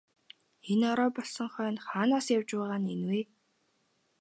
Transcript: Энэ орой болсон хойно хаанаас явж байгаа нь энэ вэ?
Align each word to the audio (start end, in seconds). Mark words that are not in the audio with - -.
Энэ 0.71 0.85
орой 0.91 1.11
болсон 1.17 1.47
хойно 1.53 1.81
хаанаас 1.87 2.27
явж 2.37 2.49
байгаа 2.59 2.79
нь 2.81 2.91
энэ 2.93 3.05
вэ? 3.11 3.21